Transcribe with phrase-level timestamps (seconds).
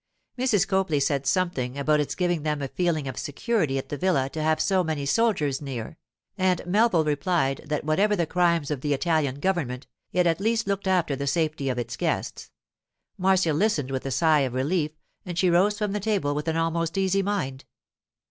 [0.35, 0.67] Mrs.
[0.67, 4.41] Copley said something about its giving them a feeling of security at the villa to
[4.41, 5.95] have so many soldiers near,
[6.39, 10.87] and Melville replied that whatever the crimes of the Italian government, it at least looked
[10.87, 12.49] after the safety of its guests,
[13.15, 14.89] Marcia listened with a sigh of relief,
[15.23, 17.65] and she rose from the table with an almost easy mind.